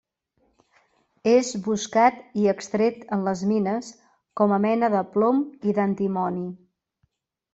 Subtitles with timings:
[1.31, 3.91] És buscat i extret en les mines
[4.41, 5.43] com a mena de plom
[5.73, 6.49] i d'antimoni.